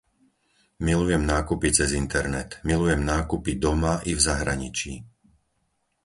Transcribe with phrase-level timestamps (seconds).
[0.77, 4.93] Milujem nákupy cez internet, milujem nákupy doma i v zahraničí.